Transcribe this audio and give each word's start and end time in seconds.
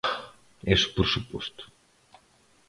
Iso 0.75 0.87
por 0.95 1.07
suposto. 1.13 1.63